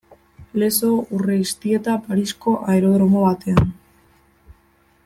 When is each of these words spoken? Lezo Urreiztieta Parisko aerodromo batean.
Lezo 0.61 0.89
Urreiztieta 1.17 1.99
Parisko 2.07 2.57
aerodromo 2.73 3.25
batean. 3.29 3.73